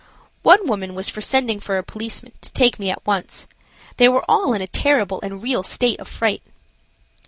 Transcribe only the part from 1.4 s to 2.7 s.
for a policeman to